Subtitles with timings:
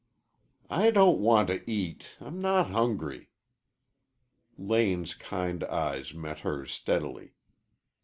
[0.71, 2.17] "I don't want to eat.
[2.19, 3.29] I'm not hungry."
[4.57, 7.35] Lane's kind eyes met hers steadily.